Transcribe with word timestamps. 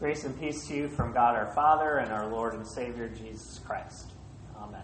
Grace 0.00 0.24
and 0.24 0.40
peace 0.40 0.66
to 0.66 0.74
you 0.74 0.88
from 0.88 1.12
God 1.12 1.36
our 1.36 1.52
Father 1.54 1.98
and 1.98 2.10
our 2.10 2.26
Lord 2.26 2.54
and 2.54 2.66
Savior 2.66 3.06
Jesus 3.10 3.58
Christ. 3.58 4.12
Amen. 4.56 4.80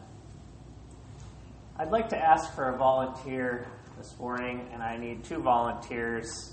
I'd 1.78 1.90
like 1.90 2.10
to 2.10 2.18
ask 2.18 2.54
for 2.54 2.68
a 2.68 2.76
volunteer 2.76 3.66
this 3.96 4.14
morning, 4.18 4.68
and 4.74 4.82
I 4.82 4.98
need 4.98 5.24
two 5.24 5.38
volunteers 5.38 6.52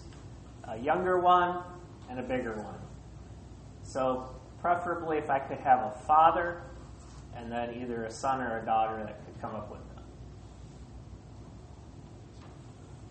a 0.63 0.77
younger 0.77 1.19
one 1.19 1.61
and 2.09 2.21
a 2.21 2.23
bigger 2.23 2.55
one. 2.55 2.79
So, 3.81 4.33
preferably, 4.61 5.17
if 5.17 5.29
I 5.29 5.39
could 5.39 5.59
have 5.59 5.79
a 5.79 5.91
father 6.07 6.63
and 7.35 7.51
then 7.51 7.81
either 7.81 8.05
a 8.05 8.11
son 8.11 8.39
or 8.39 8.61
a 8.61 8.65
daughter 8.65 9.03
that 9.03 9.25
could 9.25 9.41
come 9.41 9.55
up 9.55 9.69
with 9.71 9.81
them. 9.93 10.05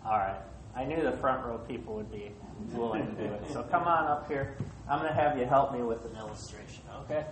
All 0.03 0.17
right. 0.17 0.41
I 0.75 0.85
knew 0.85 1.01
the 1.01 1.11
front 1.17 1.45
row 1.45 1.59
people 1.59 1.95
would 1.95 2.11
be 2.11 2.31
willing 2.71 3.05
to 3.05 3.11
do 3.11 3.33
it. 3.33 3.43
So 3.51 3.63
come 3.63 3.83
on 3.83 4.07
up 4.07 4.27
here. 4.27 4.57
I'm 4.89 4.99
going 4.99 5.13
to 5.13 5.19
have 5.19 5.37
you 5.37 5.45
help 5.45 5.71
me 5.73 5.81
with 5.83 6.03
an 6.05 6.15
illustration, 6.17 6.83
okay? 7.03 7.25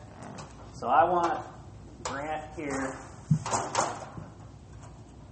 So 0.73 0.87
I 0.87 1.03
want 1.03 1.39
Grant 2.03 2.43
here 2.55 2.95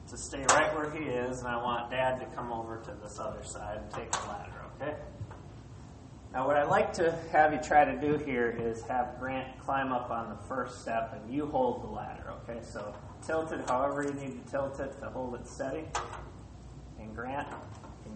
to 0.10 0.18
stay 0.18 0.44
right 0.50 0.76
where 0.76 0.90
he 0.90 1.06
is, 1.06 1.40
and 1.40 1.48
I 1.48 1.58
want 1.58 1.92
Dad 1.92 2.20
to 2.20 2.26
come 2.36 2.52
over 2.52 2.78
to 2.78 2.92
this 3.04 3.20
other 3.20 3.44
side 3.44 3.78
and 3.78 3.92
take 3.92 4.12
the 4.12 4.28
ladder, 4.28 4.54
okay? 4.82 4.96
Now, 6.34 6.46
what 6.46 6.58
I'd 6.58 6.68
like 6.68 6.94
to 6.94 7.18
have 7.32 7.54
you 7.54 7.60
try 7.60 7.86
to 7.86 8.00
do 8.00 8.24
here 8.24 8.56
is 8.60 8.84
have 8.84 9.20
Grant 9.20 9.60
climb 9.60 9.92
up 9.92 10.12
on 10.12 10.30
the 10.30 10.38
first 10.48 10.82
step, 10.82 11.14
and 11.14 11.34
you 11.34 11.46
hold 11.48 11.84
the 11.84 11.88
ladder, 11.88 12.34
okay? 12.44 12.60
So 12.64 12.94
tilt 13.26 13.52
it 13.52 13.68
however 13.68 14.04
you 14.04 14.14
need 14.14 14.44
to 14.46 14.52
tilt 14.52 14.80
it 14.80 15.00
to 15.00 15.10
hold 15.10 15.36
it 15.36 15.48
steady. 15.48 15.86
And 17.00 17.16
Grant, 17.16 17.48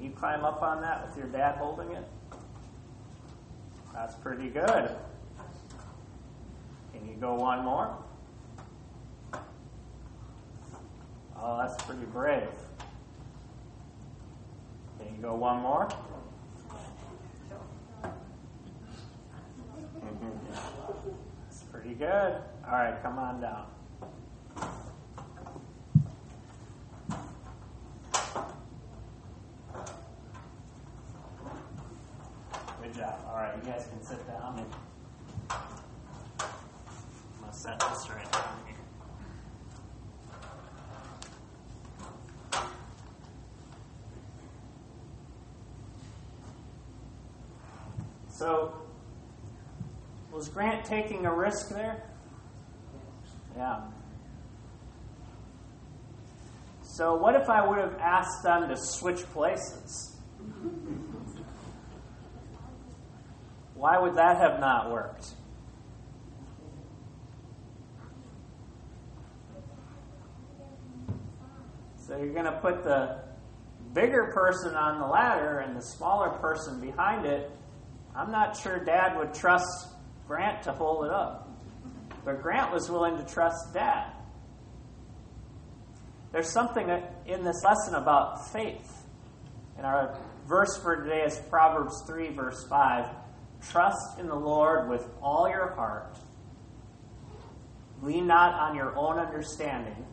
you 0.04 0.12
climb 0.12 0.44
up 0.44 0.62
on 0.62 0.82
that 0.82 1.08
with 1.08 1.18
your 1.18 1.28
dad 1.28 1.56
holding 1.56 1.92
it? 1.92 2.04
That's 3.94 4.16
pretty 4.16 4.50
good. 4.50 4.92
Can 6.92 7.08
you 7.08 7.16
go 7.20 7.36
one 7.36 7.64
more? 7.64 7.96
Oh, 11.40 11.58
that's 11.58 11.82
pretty 11.84 12.06
brave. 12.06 12.48
Can 14.98 15.16
you 15.16 15.22
go 15.22 15.36
one 15.36 15.62
more? 15.62 15.90
Mm-hmm. 20.02 20.30
That's 21.44 21.64
pretty 21.64 21.94
good. 21.94 22.42
All 22.66 22.72
right, 22.72 23.02
come 23.04 23.20
on 23.20 23.42
down. 23.42 23.66
Good 32.82 32.96
job. 32.96 33.23
All 33.34 33.40
right, 33.40 33.56
you 33.56 33.64
guys 33.72 33.88
can 33.88 34.00
sit 34.04 34.28
down. 34.28 34.60
And 34.60 34.68
I'm 35.50 36.46
going 37.42 37.52
to 37.52 37.58
set 37.58 37.80
this 37.80 38.08
right 38.12 38.32
down 38.32 38.60
here. 38.68 38.76
So, 48.30 48.76
was 50.32 50.48
Grant 50.50 50.86
taking 50.86 51.26
a 51.26 51.34
risk 51.34 51.70
there? 51.70 52.04
Yeah. 53.58 53.82
So, 56.84 57.16
what 57.16 57.34
if 57.34 57.50
I 57.50 57.68
would 57.68 57.80
have 57.80 57.98
asked 57.98 58.44
them 58.44 58.70
to 58.70 58.78
switch 58.78 59.24
places? 59.32 60.13
Why 63.84 64.00
would 64.00 64.16
that 64.16 64.38
have 64.38 64.62
not 64.62 64.92
worked? 64.92 65.26
So, 71.98 72.16
you're 72.16 72.32
going 72.32 72.46
to 72.46 72.60
put 72.62 72.86
the 72.86 73.20
bigger 73.94 74.32
person 74.34 74.74
on 74.74 75.02
the 75.02 75.06
ladder 75.06 75.60
and 75.60 75.76
the 75.76 75.82
smaller 75.82 76.30
person 76.30 76.80
behind 76.80 77.26
it. 77.26 77.52
I'm 78.16 78.32
not 78.32 78.56
sure 78.56 78.80
Dad 78.80 79.18
would 79.18 79.34
trust 79.34 79.90
Grant 80.30 80.64
to 80.64 80.72
hold 80.72 81.04
it 81.04 81.12
up. 81.12 81.50
But 82.24 82.42
Grant 82.42 82.72
was 82.72 82.90
willing 82.90 83.18
to 83.18 83.26
trust 83.26 83.74
Dad. 83.74 84.14
There's 86.32 86.50
something 86.50 86.88
in 87.26 87.44
this 87.44 87.62
lesson 87.66 87.96
about 87.96 88.50
faith. 88.54 89.04
And 89.76 89.86
our 89.86 90.18
verse 90.48 90.80
for 90.82 91.04
today 91.04 91.24
is 91.24 91.38
Proverbs 91.50 92.02
3, 92.08 92.30
verse 92.30 92.66
5. 92.70 93.23
Trust 93.70 94.20
in 94.20 94.28
the 94.28 94.36
Lord 94.36 94.90
with 94.90 95.08
all 95.22 95.50
your 95.50 95.74
heart. 95.74 96.18
Lean 98.02 98.28
not 98.28 98.54
on 98.54 98.76
your 98.76 98.96
own 98.96 99.18
understanding. 99.18 100.06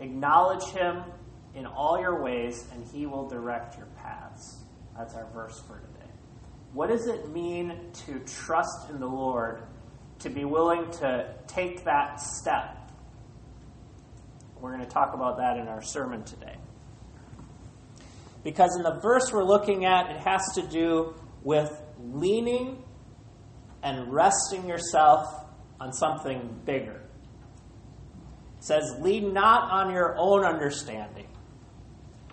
Acknowledge 0.00 0.64
him 0.70 1.04
in 1.54 1.66
all 1.66 2.00
your 2.00 2.22
ways, 2.22 2.66
and 2.72 2.84
he 2.84 3.06
will 3.06 3.28
direct 3.28 3.76
your 3.76 3.86
paths. 3.96 4.64
That's 4.96 5.14
our 5.14 5.26
verse 5.32 5.60
for 5.66 5.78
today. 5.78 6.10
What 6.72 6.88
does 6.88 7.06
it 7.06 7.30
mean 7.30 7.78
to 8.06 8.18
trust 8.20 8.90
in 8.90 9.00
the 9.00 9.06
Lord, 9.06 9.62
to 10.18 10.28
be 10.28 10.44
willing 10.44 10.90
to 11.00 11.34
take 11.46 11.84
that 11.84 12.20
step? 12.20 12.90
We're 14.60 14.72
going 14.72 14.84
to 14.84 14.90
talk 14.90 15.14
about 15.14 15.38
that 15.38 15.58
in 15.58 15.68
our 15.68 15.82
sermon 15.82 16.24
today. 16.24 16.56
Because 18.42 18.76
in 18.76 18.82
the 18.82 18.98
verse 19.00 19.32
we're 19.32 19.44
looking 19.44 19.84
at, 19.84 20.10
it 20.10 20.18
has 20.18 20.42
to 20.56 20.62
do 20.62 21.14
with 21.42 21.70
leaning 21.98 22.82
and 23.82 24.12
resting 24.12 24.66
yourself 24.66 25.26
on 25.80 25.92
something 25.92 26.60
bigger. 26.64 27.02
It 28.58 28.64
says, 28.64 28.96
Lean 29.00 29.32
not 29.32 29.70
on 29.70 29.92
your 29.92 30.16
own 30.18 30.44
understanding. 30.44 31.26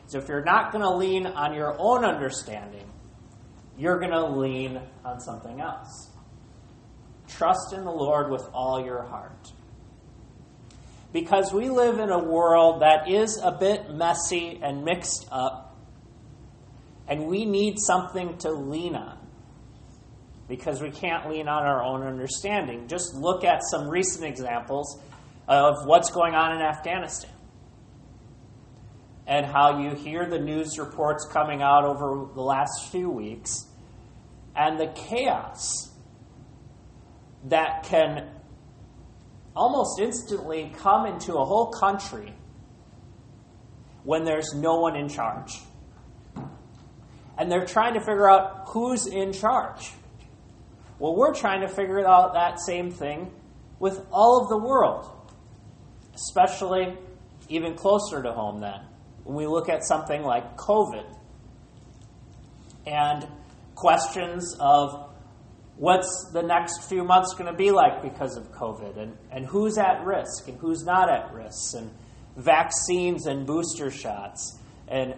So 0.07 0.19
if 0.19 0.27
you're 0.27 0.43
not 0.43 0.71
going 0.71 0.83
to 0.83 0.95
lean 0.95 1.25
on 1.25 1.53
your 1.53 1.75
own 1.79 2.05
understanding, 2.05 2.89
you're 3.77 3.99
going 3.99 4.11
to 4.11 4.25
lean 4.25 4.79
on 5.03 5.19
something 5.19 5.59
else. 5.59 6.11
Trust 7.27 7.73
in 7.73 7.83
the 7.83 7.91
Lord 7.91 8.29
with 8.29 8.47
all 8.53 8.83
your 8.85 9.03
heart. 9.03 9.51
Because 11.11 11.53
we 11.53 11.69
live 11.69 11.99
in 11.99 12.09
a 12.09 12.23
world 12.23 12.81
that 12.81 13.09
is 13.09 13.39
a 13.41 13.51
bit 13.51 13.91
messy 13.91 14.59
and 14.61 14.83
mixed 14.83 15.27
up, 15.31 15.77
and 17.07 17.27
we 17.27 17.45
need 17.45 17.77
something 17.79 18.37
to 18.39 18.51
lean 18.51 18.95
on. 18.95 19.22
Because 20.55 20.83
we 20.83 20.91
can't 20.91 21.27
lean 21.27 21.47
on 21.47 21.63
our 21.63 21.81
own 21.81 22.03
understanding. 22.03 22.87
Just 22.87 23.15
look 23.15 23.43
at 23.43 23.61
some 23.71 23.89
recent 23.89 24.23
examples 24.23 25.01
of 25.47 25.87
what's 25.87 26.11
going 26.11 26.35
on 26.35 26.55
in 26.55 26.61
Afghanistan 26.61 27.31
and 29.25 29.47
how 29.47 29.81
you 29.81 29.95
hear 29.95 30.29
the 30.29 30.37
news 30.37 30.77
reports 30.77 31.27
coming 31.31 31.63
out 31.63 31.85
over 31.85 32.27
the 32.35 32.41
last 32.43 32.91
few 32.91 33.09
weeks 33.09 33.65
and 34.55 34.79
the 34.79 34.93
chaos 34.93 35.89
that 37.45 37.81
can 37.85 38.29
almost 39.55 39.99
instantly 39.99 40.71
come 40.77 41.07
into 41.07 41.33
a 41.33 41.43
whole 41.43 41.71
country 41.71 42.31
when 44.03 44.23
there's 44.23 44.53
no 44.53 44.75
one 44.81 44.95
in 44.95 45.09
charge. 45.09 45.57
And 47.39 47.51
they're 47.51 47.65
trying 47.65 47.95
to 47.95 48.01
figure 48.01 48.29
out 48.29 48.65
who's 48.67 49.07
in 49.07 49.33
charge. 49.33 49.89
Well, 50.99 51.15
we're 51.15 51.33
trying 51.33 51.61
to 51.61 51.67
figure 51.67 52.05
out 52.07 52.33
that 52.33 52.59
same 52.59 52.91
thing 52.91 53.31
with 53.79 54.05
all 54.11 54.43
of 54.43 54.49
the 54.49 54.57
world, 54.57 55.09
especially 56.13 56.97
even 57.49 57.75
closer 57.75 58.21
to 58.23 58.31
home 58.31 58.61
then 58.61 58.81
when 59.23 59.35
we 59.35 59.47
look 59.47 59.69
at 59.69 59.85
something 59.85 60.23
like 60.23 60.57
COVID 60.57 61.05
and 62.85 63.27
questions 63.75 64.55
of 64.59 65.09
what's 65.77 66.29
the 66.33 66.41
next 66.41 66.83
few 66.83 67.03
months 67.03 67.33
going 67.33 67.51
to 67.51 67.57
be 67.57 67.71
like 67.71 68.01
because 68.01 68.37
of 68.37 68.51
COVID 68.51 68.97
and, 68.97 69.17
and 69.31 69.45
who's 69.45 69.77
at 69.77 70.03
risk 70.05 70.47
and 70.47 70.57
who's 70.59 70.83
not 70.83 71.09
at 71.09 71.33
risk 71.33 71.75
and 71.75 71.89
vaccines 72.35 73.25
and 73.25 73.45
booster 73.45 73.89
shots 73.89 74.59
and 74.87 75.15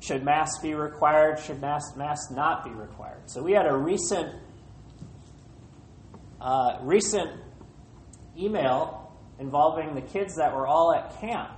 should 0.00 0.22
masks 0.22 0.58
be 0.60 0.74
required, 0.74 1.38
should 1.38 1.60
masks, 1.60 1.96
masks 1.96 2.30
not 2.30 2.64
be 2.64 2.70
required. 2.70 3.22
So 3.26 3.42
we 3.42 3.52
had 3.52 3.66
a 3.66 3.74
recent 3.74 4.34
uh, 6.44 6.78
recent 6.82 7.30
email 8.38 9.12
involving 9.38 9.94
the 9.94 10.02
kids 10.02 10.36
that 10.36 10.54
were 10.54 10.66
all 10.66 10.94
at 10.94 11.18
camp 11.20 11.50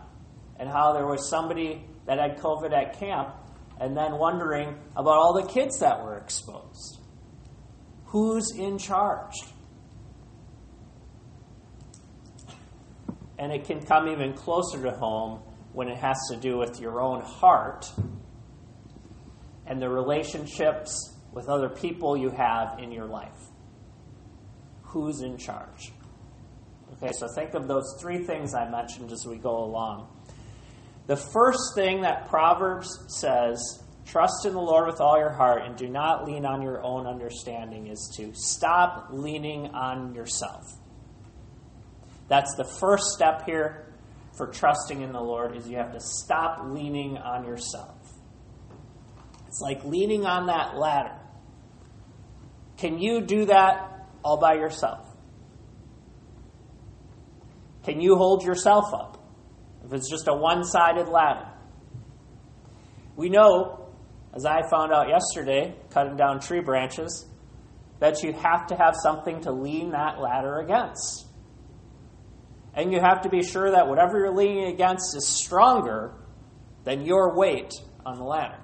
and 0.59 0.69
how 0.69 0.93
there 0.93 1.07
was 1.07 1.29
somebody 1.29 1.85
that 2.07 2.19
had 2.19 2.39
COVID 2.39 2.73
at 2.73 2.99
camp, 2.99 3.35
and 3.81 3.97
then 3.97 4.17
wondering 4.17 4.79
about 4.95 5.17
all 5.17 5.35
the 5.35 5.47
kids 5.47 5.81
that 5.81 6.03
were 6.03 6.17
exposed. 6.17 7.01
Who's 8.07 8.53
in 8.57 8.79
charge? 8.79 9.35
And 13.39 13.53
it 13.53 13.65
can 13.65 13.85
come 13.85 14.09
even 14.09 14.33
closer 14.33 14.83
to 14.85 14.93
home 14.93 15.43
when 15.73 15.89
it 15.89 15.99
has 15.99 16.17
to 16.31 16.37
do 16.37 16.57
with 16.57 16.81
your 16.81 17.03
own 17.03 17.21
heart 17.21 17.93
and 19.67 19.83
the 19.83 19.91
relationships 19.91 21.15
with 21.33 21.49
other 21.49 21.69
people 21.69 22.17
you 22.17 22.31
have 22.31 22.79
in 22.79 22.93
your 22.93 23.05
life. 23.05 23.37
Who's 25.03 25.21
in 25.21 25.37
charge. 25.37 25.93
Okay, 26.95 27.13
so 27.13 27.29
think 27.35 27.55
of 27.55 27.69
those 27.69 27.97
three 28.01 28.25
things 28.25 28.55
I 28.55 28.69
mentioned 28.69 29.13
as 29.13 29.27
we 29.27 29.37
go 29.37 29.65
along. 29.65 30.09
The 31.07 31.17
first 31.17 31.75
thing 31.75 32.03
that 32.03 32.29
Proverbs 32.29 32.89
says 33.09 33.83
trust 34.07 34.47
in 34.47 34.55
the 34.55 34.61
Lord 34.61 34.87
with 34.87 35.01
all 35.01 35.19
your 35.19 35.33
heart 35.33 35.63
and 35.63 35.77
do 35.77 35.89
not 35.89 36.25
lean 36.27 36.47
on 36.47 36.63
your 36.63 36.83
own 36.83 37.07
understanding 37.07 37.89
is 37.89 38.13
to 38.17 38.33
stop 38.35 39.09
leaning 39.11 39.67
on 39.69 40.15
yourself. 40.15 40.65
That's 42.29 42.55
the 42.57 42.65
first 42.65 43.05
step 43.15 43.45
here 43.45 43.93
for 44.37 44.47
trusting 44.47 45.01
in 45.01 45.13
the 45.13 45.21
Lord 45.21 45.57
is 45.57 45.69
you 45.69 45.77
have 45.77 45.93
to 45.93 46.01
stop 46.01 46.61
leaning 46.65 47.19
on 47.19 47.45
yourself. 47.45 47.97
It's 49.47 49.61
like 49.61 49.85
leaning 49.85 50.27
on 50.27 50.47
that 50.47 50.77
ladder. 50.77 51.19
Can 52.77 52.99
you 52.99 53.21
do 53.21 53.47
that 53.47 53.96
all 54.27 54.37
by 54.37 54.55
yourself? 54.55 55.07
Can 57.85 58.01
you 58.01 58.17
hold 58.17 58.43
yourself 58.43 58.93
up 58.93 59.25
if 59.85 59.93
it's 59.93 60.11
just 60.11 60.27
a 60.27 60.35
one 60.35 60.65
sided 60.65 61.09
ladder? 61.09 61.49
We 63.15 63.29
know, 63.29 63.89
as 64.35 64.45
I 64.45 64.63
found 64.69 64.93
out 64.93 65.09
yesterday, 65.09 65.77
cutting 65.91 66.17
down 66.17 66.41
tree 66.41 66.61
branches, 66.61 67.25
that 68.01 68.25
you 68.25 68.33
have 68.33 68.67
to 68.67 68.77
have 68.77 68.95
something 69.01 69.43
to 69.43 69.53
lean 69.53 69.93
that 69.93 70.21
ladder 70.21 70.59
against. 70.59 71.27
And 72.75 72.93
you 72.93 73.01
have 73.01 73.23
to 73.23 73.29
be 73.29 73.45
sure 73.45 73.71
that 73.71 73.87
whatever 73.87 74.19
you're 74.19 74.35
leaning 74.35 74.67
against 74.67 75.17
is 75.17 75.27
stronger 75.27 76.15
than 76.83 77.07
your 77.07 77.37
weight 77.37 77.73
on 78.05 78.19
the 78.19 78.25
ladder. 78.25 78.59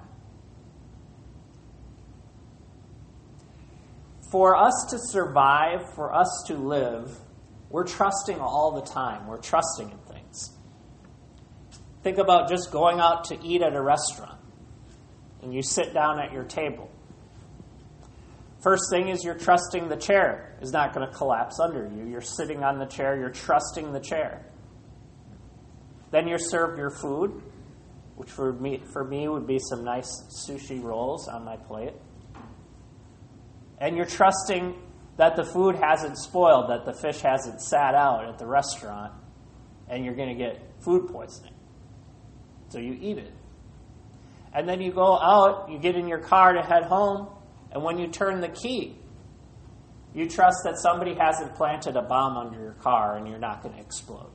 For 4.33 4.55
us 4.55 4.87
to 4.89 4.97
survive, 4.97 5.93
for 5.93 6.11
us 6.11 6.45
to 6.47 6.55
live, 6.55 7.19
we're 7.69 7.85
trusting 7.85 8.39
all 8.39 8.71
the 8.71 8.81
time. 8.81 9.27
We're 9.27 9.37
trusting 9.37 9.91
in 9.91 9.97
things. 10.11 10.57
Think 12.01 12.17
about 12.17 12.49
just 12.49 12.71
going 12.71 12.99
out 12.99 13.25
to 13.25 13.39
eat 13.43 13.61
at 13.61 13.75
a 13.75 13.81
restaurant 13.81 14.39
and 15.43 15.53
you 15.53 15.61
sit 15.61 15.93
down 15.93 16.19
at 16.19 16.33
your 16.33 16.45
table. 16.45 16.89
First 18.63 18.81
thing 18.89 19.09
is 19.09 19.23
you're 19.23 19.37
trusting 19.37 19.89
the 19.89 19.97
chair 19.97 20.57
is 20.63 20.71
not 20.71 20.95
going 20.95 21.07
to 21.07 21.13
collapse 21.13 21.59
under 21.59 21.87
you. 21.95 22.07
You're 22.09 22.21
sitting 22.21 22.63
on 22.63 22.79
the 22.79 22.87
chair, 22.87 23.15
you're 23.15 23.29
trusting 23.29 23.93
the 23.93 23.99
chair. 23.99 24.47
Then 26.09 26.27
you're 26.27 26.39
served 26.39 26.79
your 26.79 26.89
food, 26.89 27.39
which 28.15 28.31
for 28.31 28.51
me, 28.51 28.81
for 28.93 29.03
me 29.03 29.27
would 29.27 29.45
be 29.45 29.59
some 29.59 29.83
nice 29.83 30.09
sushi 30.49 30.81
rolls 30.81 31.27
on 31.27 31.45
my 31.45 31.55
plate. 31.55 31.93
And 33.83 33.97
you're 33.97 34.05
trusting 34.05 34.75
that 35.17 35.35
the 35.35 35.43
food 35.43 35.75
hasn't 35.75 36.17
spoiled, 36.17 36.69
that 36.69 36.85
the 36.85 36.93
fish 36.93 37.19
hasn't 37.19 37.61
sat 37.61 37.95
out 37.95 38.29
at 38.29 38.37
the 38.37 38.47
restaurant, 38.47 39.11
and 39.89 40.05
you're 40.05 40.15
going 40.15 40.29
to 40.29 40.41
get 40.41 40.61
food 40.79 41.09
poisoning. 41.11 41.53
So 42.69 42.79
you 42.79 42.97
eat 43.01 43.17
it. 43.17 43.33
And 44.53 44.69
then 44.69 44.79
you 44.79 44.93
go 44.93 45.19
out, 45.19 45.67
you 45.69 45.79
get 45.79 45.95
in 45.95 46.07
your 46.07 46.19
car 46.19 46.53
to 46.53 46.61
head 46.61 46.83
home, 46.83 47.27
and 47.73 47.83
when 47.83 47.97
you 47.97 48.07
turn 48.07 48.39
the 48.39 48.47
key, 48.47 48.95
you 50.13 50.29
trust 50.29 50.59
that 50.63 50.77
somebody 50.77 51.15
hasn't 51.15 51.53
planted 51.55 51.97
a 51.97 52.03
bomb 52.03 52.37
under 52.37 52.61
your 52.61 52.75
car 52.75 53.17
and 53.17 53.27
you're 53.27 53.37
not 53.37 53.63
going 53.63 53.75
to 53.75 53.81
explode. 53.81 54.31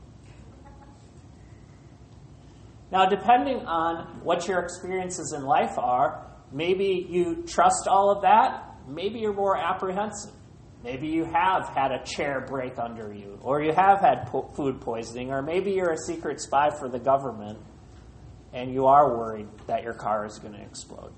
Now, 2.92 3.06
depending 3.06 3.64
on 3.64 4.20
what 4.22 4.46
your 4.46 4.60
experiences 4.60 5.32
in 5.34 5.44
life 5.44 5.78
are, 5.78 6.26
maybe 6.52 7.06
you 7.08 7.44
trust 7.46 7.88
all 7.88 8.10
of 8.10 8.22
that, 8.22 8.67
maybe 8.88 9.18
you're 9.20 9.34
more 9.34 9.56
apprehensive. 9.56 10.32
Maybe 10.84 11.08
you 11.08 11.24
have 11.24 11.68
had 11.68 11.90
a 11.90 12.04
chair 12.04 12.44
break 12.48 12.78
under 12.78 13.12
you, 13.12 13.38
or 13.42 13.62
you 13.62 13.72
have 13.72 14.00
had 14.00 14.26
po- 14.26 14.50
food 14.54 14.80
poisoning, 14.80 15.32
or 15.32 15.42
maybe 15.42 15.72
you're 15.72 15.90
a 15.90 15.98
secret 15.98 16.40
spy 16.40 16.70
for 16.70 16.88
the 16.88 17.00
government 17.00 17.58
and 18.52 18.72
you 18.72 18.86
are 18.86 19.16
worried 19.16 19.48
that 19.66 19.82
your 19.82 19.92
car 19.92 20.26
is 20.26 20.38
going 20.38 20.54
to 20.54 20.60
explode. 20.60 21.12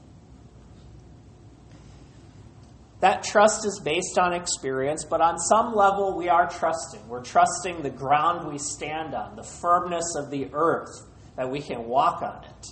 That 3.00 3.22
trust 3.22 3.64
is 3.64 3.80
based 3.82 4.18
on 4.18 4.34
experience, 4.34 5.04
but 5.08 5.22
on 5.22 5.38
some 5.38 5.74
level 5.74 6.16
we 6.16 6.28
are 6.28 6.48
trusting. 6.50 7.08
We're 7.08 7.22
trusting 7.22 7.82
the 7.82 7.90
ground 7.90 8.46
we 8.46 8.58
stand 8.58 9.14
on, 9.14 9.36
the 9.36 9.42
firmness 9.42 10.16
of 10.16 10.30
the 10.30 10.50
earth, 10.52 11.06
that 11.36 11.50
we 11.50 11.62
can 11.62 11.86
walk 11.86 12.20
on 12.20 12.44
it. 12.44 12.66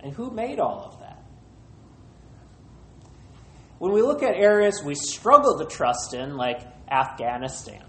And 0.00 0.14
who 0.14 0.30
made 0.30 0.58
all 0.58 0.92
of? 0.92 0.97
When 3.78 3.92
we 3.92 4.02
look 4.02 4.22
at 4.22 4.34
areas 4.34 4.82
we 4.84 4.94
struggle 4.94 5.58
to 5.58 5.64
trust 5.64 6.14
in, 6.14 6.36
like 6.36 6.60
Afghanistan, 6.90 7.84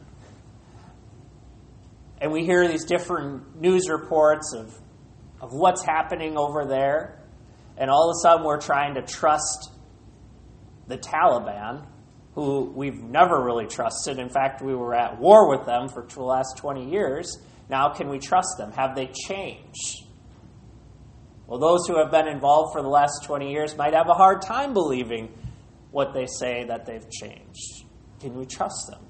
and 2.22 2.32
we 2.32 2.46
hear 2.46 2.68
these 2.68 2.86
different 2.86 3.60
news 3.60 3.90
reports 3.90 4.54
of, 4.54 4.78
of 5.42 5.54
what's 5.54 5.84
happening 5.84 6.38
over 6.38 6.66
there, 6.66 7.20
and 7.78 7.90
all 7.90 8.10
of 8.10 8.16
a 8.16 8.20
sudden 8.22 8.46
we're 8.46 8.60
trying 8.60 8.96
to 8.96 9.02
trust 9.02 9.72
the 10.88 10.98
Taliban, 10.98 11.86
who 12.36 12.72
we've 12.76 13.02
never 13.02 13.42
really 13.44 13.66
trusted. 13.66 14.20
In 14.20 14.30
fact, 14.30 14.62
we 14.62 14.76
were 14.76 14.94
at 14.94 15.20
war 15.20 15.50
with 15.50 15.66
them 15.66 15.88
for 15.88 16.06
the 16.06 16.22
last 16.24 16.58
20 16.58 16.92
years. 16.92 17.38
Now, 17.70 17.90
can 17.90 18.10
we 18.10 18.20
trust 18.20 18.58
them? 18.58 18.72
Have 18.74 18.96
they 18.96 19.08
changed? 19.08 20.04
Well, 21.48 21.60
those 21.60 21.88
who 21.88 21.98
have 21.98 22.12
been 22.12 22.28
involved 22.28 22.74
for 22.74 22.82
the 22.82 22.90
last 22.90 23.24
20 23.24 23.52
years 23.52 23.76
might 23.76 23.94
have 23.94 24.08
a 24.08 24.14
hard 24.14 24.42
time 24.42 24.74
believing 24.74 25.30
what 25.92 26.14
they 26.14 26.28
say 26.28 26.66
that 26.66 26.86
they've 26.86 27.10
changed? 27.10 27.86
Can 28.20 28.36
we 28.36 28.46
trust 28.46 28.88
them? 28.90 29.06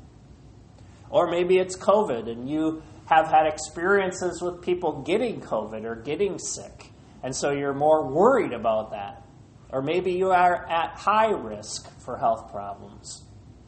Or 1.09 1.29
maybe 1.29 1.57
it's 1.57 1.75
COVID 1.77 2.29
and 2.29 2.49
you 2.49 2.83
have 3.05 3.27
had 3.27 3.47
experiences 3.47 4.41
with 4.41 4.61
people 4.61 5.01
getting 5.01 5.41
COVID 5.41 5.83
or 5.83 5.95
getting 5.95 6.37
sick, 6.37 6.91
and 7.23 7.35
so 7.35 7.49
you're 7.51 7.73
more 7.73 8.07
worried 8.07 8.53
about 8.53 8.91
that. 8.91 9.25
Or 9.71 9.81
maybe 9.81 10.13
you 10.13 10.29
are 10.31 10.67
at 10.69 10.91
high 10.95 11.31
risk 11.31 11.89
for 12.01 12.17
health 12.17 12.51
problems. 12.51 13.23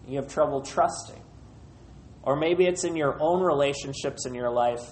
You 0.08 0.18
have 0.18 0.28
trouble 0.28 0.62
trusting. 0.62 1.22
Or 2.24 2.36
maybe 2.36 2.66
it's 2.66 2.84
in 2.84 2.96
your 2.96 3.20
own 3.20 3.42
relationships 3.42 4.26
in 4.26 4.36
your 4.36 4.52
life 4.52 4.84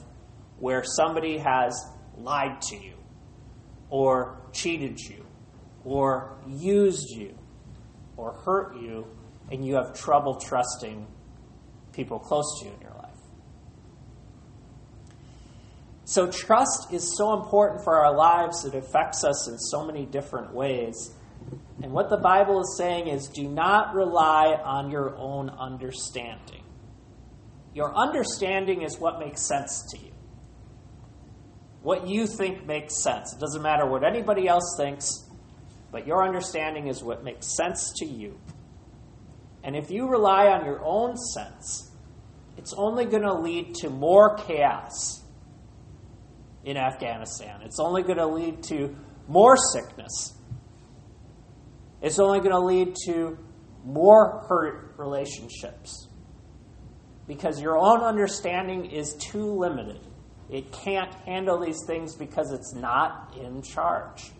where 0.57 0.83
somebody 0.83 1.37
has 1.37 1.79
lied 2.17 2.61
to 2.63 2.75
you, 2.75 2.95
or 3.89 4.41
cheated 4.51 4.99
you, 4.99 5.25
or 5.83 6.37
used 6.47 7.09
you, 7.11 7.37
or 8.19 8.33
hurt 8.33 8.75
you, 8.75 9.07
and 9.49 9.65
you 9.65 9.75
have 9.75 9.93
trouble 9.93 10.35
trusting 10.35 11.07
people 11.93 12.19
close 12.19 12.59
to 12.59 12.65
you 12.65 12.73
in 12.73 12.81
your 12.81 12.91
life. 12.91 13.09
So, 16.03 16.29
trust 16.29 16.91
is 16.91 17.15
so 17.17 17.39
important 17.39 17.83
for 17.83 17.95
our 17.95 18.15
lives, 18.15 18.65
it 18.65 18.75
affects 18.75 19.23
us 19.23 19.47
in 19.47 19.57
so 19.57 19.85
many 19.85 20.05
different 20.05 20.53
ways. 20.53 21.13
And 21.81 21.93
what 21.93 22.09
the 22.09 22.17
Bible 22.17 22.59
is 22.59 22.75
saying 22.77 23.07
is 23.07 23.27
do 23.27 23.47
not 23.47 23.95
rely 23.95 24.59
on 24.63 24.91
your 24.91 25.15
own 25.15 25.49
understanding. 25.49 26.63
Your 27.73 27.95
understanding 27.95 28.81
is 28.81 28.99
what 28.99 29.19
makes 29.19 29.47
sense 29.47 29.85
to 29.91 29.97
you. 29.97 30.11
What 31.81 32.07
you 32.07 32.27
think 32.27 32.65
makes 32.65 33.01
sense. 33.01 33.33
It 33.33 33.39
doesn't 33.39 33.61
matter 33.61 33.85
what 33.85 34.03
anybody 34.03 34.47
else 34.49 34.75
thinks, 34.77 35.28
but 35.91 36.05
your 36.07 36.23
understanding 36.23 36.87
is 36.87 37.03
what 37.03 37.23
makes 37.23 37.55
sense 37.55 37.93
to 37.97 38.05
you. 38.05 38.39
And 39.63 39.75
if 39.75 39.91
you 39.91 40.07
rely 40.07 40.47
on 40.47 40.65
your 40.65 40.83
own 40.83 41.17
sense, 41.17 41.91
it's 42.57 42.73
only 42.73 43.05
going 43.05 43.23
to 43.23 43.33
lead 43.33 43.75
to 43.75 43.89
more 43.89 44.35
chaos 44.37 45.23
in 46.63 46.77
Afghanistan. 46.77 47.61
It's 47.63 47.79
only 47.79 48.03
going 48.03 48.17
to 48.17 48.27
lead 48.27 48.63
to 48.63 48.95
more 49.27 49.55
sickness. 49.73 50.37
It's 52.01 52.19
only 52.19 52.39
going 52.39 52.51
to 52.51 52.59
lead 52.59 52.95
to 53.05 53.37
more 53.83 54.45
hurt 54.47 54.95
relationships. 54.97 56.07
Because 57.27 57.61
your 57.61 57.77
own 57.77 58.01
understanding 58.01 58.85
is 58.85 59.13
too 59.15 59.45
limited. 59.45 60.01
It 60.49 60.71
can't 60.71 61.13
handle 61.25 61.59
these 61.59 61.83
things 61.85 62.15
because 62.15 62.51
it's 62.51 62.73
not 62.73 63.37
in 63.39 63.61
charge. 63.61 64.31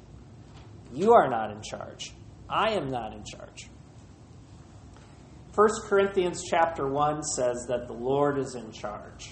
You 0.93 1.13
are 1.13 1.29
not 1.29 1.51
in 1.51 1.62
charge. 1.62 2.13
I 2.50 2.72
am 2.72 2.89
not 2.89 3.13
in 3.13 3.24
charge. 3.24 3.69
1 5.55 5.69
Corinthians 5.86 6.43
chapter 6.50 6.88
1 6.88 7.24
says 7.24 7.65
that 7.67 7.88
the 7.88 7.93
Lord 7.93 8.38
is 8.38 8.55
in 8.55 8.72
charge. 8.72 9.31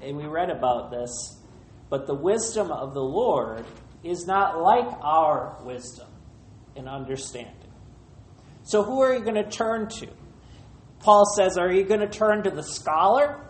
And 0.00 0.16
we 0.16 0.26
read 0.26 0.50
about 0.50 0.90
this, 0.90 1.10
but 1.88 2.06
the 2.06 2.14
wisdom 2.14 2.70
of 2.70 2.94
the 2.94 3.02
Lord 3.02 3.64
is 4.04 4.26
not 4.26 4.60
like 4.60 4.88
our 5.02 5.56
wisdom 5.62 6.08
and 6.76 6.88
understanding. 6.88 7.54
So, 8.62 8.82
who 8.82 9.00
are 9.00 9.14
you 9.14 9.24
going 9.24 9.42
to 9.42 9.48
turn 9.48 9.88
to? 9.88 10.08
Paul 11.00 11.24
says, 11.36 11.56
Are 11.58 11.72
you 11.72 11.84
going 11.84 12.00
to 12.00 12.08
turn 12.08 12.42
to 12.44 12.50
the 12.50 12.62
scholar 12.62 13.40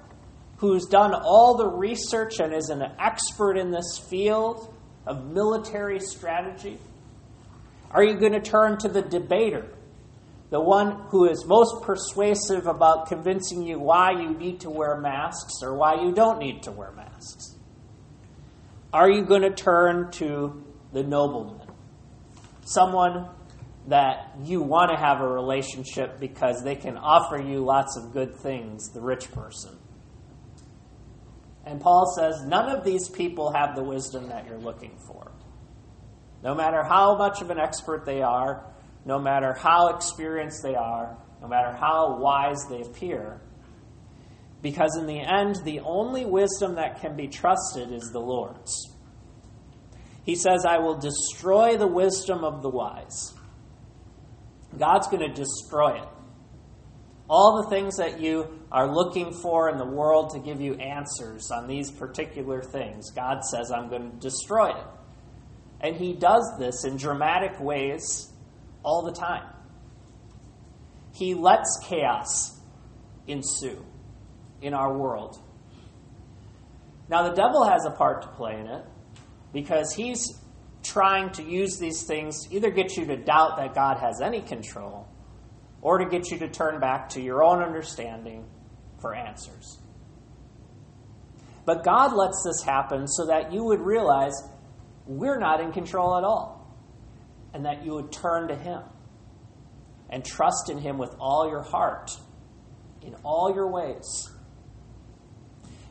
who's 0.59 0.87
done 0.87 1.15
all 1.15 1.57
the 1.57 1.67
research 1.67 2.41
and 2.41 2.55
is 2.55 2.69
an 2.69 2.83
expert 2.99 3.57
in 3.57 3.71
this 3.71 3.99
field? 4.11 4.75
Of 5.09 5.27
military 5.33 5.99
strategy? 5.99 6.79
Are 7.91 8.05
you 8.05 8.19
going 8.19 8.33
to 8.33 8.41
turn 8.41 8.79
to 8.79 8.89
the 8.89 9.03
debater 9.03 9.67
the 10.51 10.61
one 10.61 11.03
who 11.09 11.29
is 11.29 11.45
most 11.45 11.83
persuasive 11.83 12.67
about 12.67 13.09
convincing 13.09 13.63
you 13.63 13.79
why 13.79 14.13
you 14.13 14.31
need 14.31 14.61
to 14.61 14.71
wear 14.71 14.97
masks 14.99 15.55
or 15.63 15.75
why 15.75 16.03
you 16.03 16.13
don't 16.13 16.39
need 16.39 16.63
to 16.63 16.71
wear 16.71 16.91
masks? 16.93 17.55
Are 18.93 19.11
you 19.11 19.25
going 19.25 19.43
to 19.43 19.51
turn 19.51 20.11
to 20.13 20.65
the 20.93 21.03
nobleman? 21.03 21.61
Someone 22.65 23.29
that 23.89 24.35
you 24.43 24.63
want 24.63 24.91
to 24.91 24.97
have 24.97 25.21
a 25.21 25.29
relationship 25.29 26.19
because 26.19 26.63
they 26.63 26.77
can 26.77 26.97
offer 26.97 27.39
you 27.39 27.61
lots 27.61 27.97
of 27.97 28.13
good 28.13 28.35
things, 28.37 28.89
the 28.93 29.01
rich 29.01 29.31
person. 29.33 29.77
And 31.69 31.81
Paul 31.81 32.11
says 32.17 32.43
none 32.47 32.71
of 32.71 32.83
these 32.83 33.11
people 33.11 33.53
have 33.53 33.77
the 33.77 33.85
wisdom 33.85 34.29
that 34.29 34.47
you're 34.47 34.59
looking 34.59 34.97
for. 35.07 35.31
No 36.43 36.55
matter 36.55 36.83
how 36.83 37.19
much 37.19 37.43
of 37.43 37.51
an 37.51 37.59
expert 37.59 38.07
they 38.07 38.23
are, 38.23 38.65
no 39.05 39.19
matter 39.19 39.53
how 39.53 39.89
experienced 39.89 40.63
they 40.63 40.75
are, 40.75 41.19
no 41.43 41.49
matter 41.49 41.73
how 41.73 42.19
wise 42.19 42.65
they 42.71 42.81
appear, 42.81 43.43
because 44.63 44.97
in 44.97 45.07
the 45.07 45.21
end, 45.21 45.57
the 45.65 45.81
only 45.81 46.25
wisdom 46.25 46.77
that 46.77 47.01
can 47.01 47.17
be 47.17 47.29
trusted 47.29 47.93
is 47.93 48.11
the 48.13 48.19
Lord's. 48.19 48.95
He 50.25 50.35
says, 50.35 50.65
I 50.67 50.79
will 50.79 50.97
destroy 50.97 51.77
the 51.77 51.87
wisdom 51.87 52.45
of 52.45 52.63
the 52.63 52.71
wise. 52.71 53.35
God's 54.77 55.07
going 55.09 55.21
to 55.21 55.35
destroy 55.35 56.01
it. 56.01 56.09
All 57.29 57.63
the 57.63 57.69
things 57.69 57.97
that 57.97 58.21
you 58.21 58.59
are 58.73 58.91
looking 58.91 59.33
for 59.33 59.69
in 59.69 59.77
the 59.77 59.85
world 59.85 60.31
to 60.31 60.39
give 60.39 60.61
you 60.61 60.75
answers 60.75 61.51
on 61.51 61.67
these 61.67 61.91
particular 61.91 62.63
things, 62.63 63.11
God 63.11 63.45
says, 63.45 63.71
I'm 63.71 63.91
going 63.91 64.11
to 64.11 64.17
destroy 64.17 64.71
it. 64.71 64.87
And 65.81 65.97
He 65.97 66.15
does 66.15 66.45
this 66.59 66.85
in 66.85 66.97
dramatic 66.97 67.61
ways 67.61 68.33
all 68.83 69.03
the 69.03 69.13
time. 69.13 69.45
He 71.15 71.35
lets 71.35 71.79
chaos 71.85 72.59
ensue 73.27 73.85
in 74.63 74.73
our 74.73 74.97
world. 74.97 75.39
Now, 77.09 77.29
the 77.29 77.35
devil 77.35 77.65
has 77.65 77.85
a 77.85 77.91
part 77.91 78.23
to 78.23 78.29
play 78.29 78.59
in 78.59 78.67
it 78.67 78.85
because 79.53 79.95
he's 79.95 80.39
trying 80.83 81.31
to 81.33 81.43
use 81.43 81.79
these 81.79 82.05
things 82.05 82.47
to 82.47 82.55
either 82.55 82.71
get 82.71 82.97
you 82.97 83.07
to 83.07 83.17
doubt 83.17 83.57
that 83.57 83.75
God 83.75 83.99
has 83.99 84.21
any 84.21 84.43
control 84.43 85.09
or 85.81 85.99
to 85.99 86.07
get 86.07 86.31
you 86.31 86.39
to 86.39 86.49
turn 86.49 86.81
back 86.81 87.11
to 87.11 87.21
your 87.21 87.43
own 87.43 87.63
understanding 87.63 88.45
for 89.01 89.15
answers. 89.15 89.79
But 91.65 91.85
God 91.85 92.15
lets 92.15 92.43
this 92.45 92.63
happen 92.63 93.07
so 93.07 93.27
that 93.27 93.53
you 93.53 93.65
would 93.65 93.81
realize 93.81 94.33
we're 95.07 95.39
not 95.39 95.61
in 95.61 95.73
control 95.73 96.17
at 96.17 96.25
all 96.25 96.59
and 97.53 97.65
that 97.65 97.85
you 97.85 97.93
would 97.93 98.11
turn 98.11 98.49
to 98.49 98.57
Him 98.57 98.83
and 100.11 100.25
trust 100.25 100.71
in 100.71 100.79
Him 100.79 100.99
with 100.99 101.15
all 101.21 101.49
your 101.49 101.63
heart, 101.63 102.11
in 103.03 103.15
all 103.23 103.55
your 103.55 103.71
ways. 103.71 104.31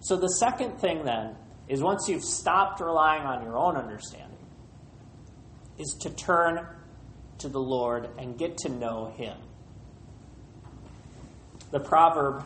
So, 0.01 0.17
the 0.17 0.29
second 0.29 0.79
thing 0.79 1.03
then 1.03 1.36
is 1.67 1.82
once 1.82 2.08
you've 2.08 2.24
stopped 2.24 2.79
relying 2.79 3.24
on 3.24 3.44
your 3.44 3.58
own 3.58 3.75
understanding, 3.75 4.38
is 5.77 5.98
to 6.01 6.10
turn 6.10 6.65
to 7.39 7.50
the 7.50 7.60
Lord 7.60 8.10
and 8.17 8.38
get 8.38 8.58
to 8.60 8.70
know 8.70 9.13
Him. 9.15 9.38
The 11.72 11.80
proverb 11.80 12.46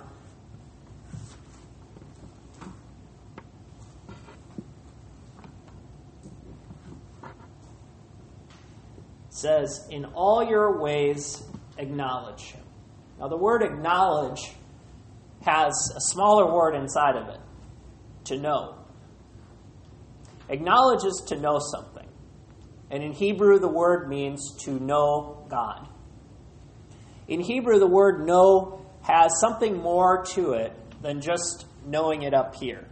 says, 9.29 9.87
In 9.89 10.05
all 10.05 10.43
your 10.43 10.79
ways, 10.79 11.43
acknowledge 11.77 12.51
Him. 12.51 12.63
Now, 13.19 13.27
the 13.27 13.37
word 13.37 13.63
acknowledge 13.63 14.53
has 15.41 15.73
a 15.95 16.01
smaller 16.01 16.51
word 16.53 16.75
inside 16.75 17.15
of 17.15 17.29
it 17.29 17.39
to 18.25 18.37
know. 18.37 18.77
Acknowledge 20.49 21.03
is 21.03 21.23
to 21.27 21.39
know 21.39 21.59
something. 21.59 22.07
And 22.89 23.03
in 23.03 23.13
Hebrew, 23.13 23.57
the 23.59 23.69
word 23.69 24.09
means 24.09 24.55
to 24.63 24.79
know 24.79 25.45
God. 25.49 25.87
In 27.27 27.39
Hebrew, 27.39 27.79
the 27.79 27.87
word 27.87 28.25
know 28.25 28.85
has 29.03 29.39
something 29.39 29.77
more 29.77 30.25
to 30.33 30.53
it 30.53 30.73
than 31.01 31.21
just 31.21 31.65
knowing 31.85 32.23
it 32.23 32.33
up 32.33 32.55
here 32.55 32.85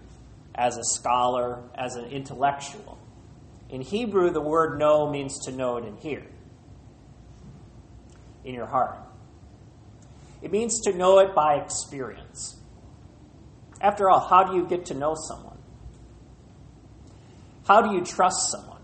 as 0.55 0.77
a 0.77 0.83
scholar, 0.83 1.61
as 1.75 1.95
an 1.95 2.05
intellectual. 2.05 2.97
In 3.69 3.81
Hebrew, 3.81 4.31
the 4.31 4.41
word 4.41 4.79
know 4.79 5.09
means 5.09 5.45
to 5.45 5.51
know 5.51 5.77
it 5.77 5.85
in 5.85 5.95
here, 5.97 6.25
in 8.43 8.55
your 8.55 8.65
heart. 8.65 8.97
It 10.41 10.51
means 10.51 10.81
to 10.81 10.93
know 10.93 11.19
it 11.19 11.35
by 11.35 11.55
experience. 11.55 12.57
After 13.81 14.09
all, 14.09 14.19
how 14.19 14.43
do 14.43 14.57
you 14.57 14.65
get 14.65 14.87
to 14.87 14.93
know 14.93 15.15
someone? 15.15 15.57
How 17.67 17.81
do 17.81 17.95
you 17.95 18.03
trust 18.03 18.49
someone? 18.51 18.81